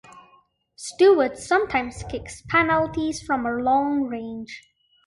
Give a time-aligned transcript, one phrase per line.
[0.77, 4.63] Steward sometimes kicks penalties from long range.